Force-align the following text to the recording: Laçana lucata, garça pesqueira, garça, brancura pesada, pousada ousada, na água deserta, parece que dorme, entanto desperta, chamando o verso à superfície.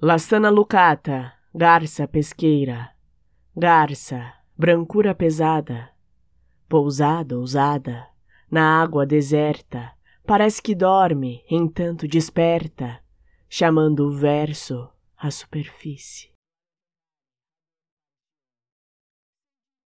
Laçana 0.00 0.48
lucata, 0.48 1.32
garça 1.52 2.06
pesqueira, 2.06 2.92
garça, 3.56 4.32
brancura 4.56 5.12
pesada, 5.12 5.90
pousada 6.68 7.36
ousada, 7.36 8.06
na 8.48 8.80
água 8.80 9.04
deserta, 9.04 9.90
parece 10.24 10.62
que 10.62 10.72
dorme, 10.72 11.44
entanto 11.50 12.06
desperta, 12.06 13.00
chamando 13.48 14.06
o 14.06 14.12
verso 14.12 14.88
à 15.16 15.32
superfície. 15.32 16.30